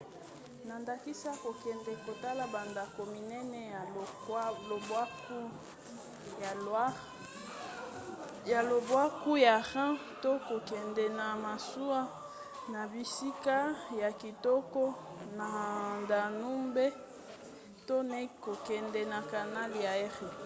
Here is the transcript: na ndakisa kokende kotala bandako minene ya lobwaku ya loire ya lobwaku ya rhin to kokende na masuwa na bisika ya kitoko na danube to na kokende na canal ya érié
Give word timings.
na 0.67 0.73
ndakisa 0.81 1.31
kokende 1.43 1.91
kotala 2.05 2.43
bandako 2.53 3.01
minene 3.13 3.59
ya 3.75 3.81
lobwaku 4.69 5.39
ya 6.43 6.51
loire 6.65 7.01
ya 8.51 8.59
lobwaku 8.69 9.31
ya 9.45 9.55
rhin 9.67 9.91
to 10.21 10.31
kokende 10.47 11.05
na 11.17 11.27
masuwa 11.43 12.01
na 12.73 12.81
bisika 12.93 13.57
ya 14.01 14.09
kitoko 14.21 14.83
na 15.37 15.47
danube 16.09 16.85
to 17.87 17.97
na 18.09 18.19
kokende 18.43 19.01
na 19.11 19.19
canal 19.31 19.71
ya 19.85 19.91
érié 20.07 20.31